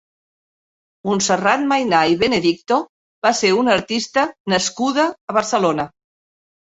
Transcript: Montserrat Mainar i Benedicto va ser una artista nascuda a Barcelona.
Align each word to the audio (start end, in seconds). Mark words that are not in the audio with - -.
Montserrat 1.09 1.65
Mainar 1.73 1.99
i 2.13 2.17
Benedicto 2.23 2.79
va 3.27 3.35
ser 3.43 3.53
una 3.59 3.75
artista 3.77 4.25
nascuda 4.55 5.07
a 5.33 5.37
Barcelona. 5.41 5.87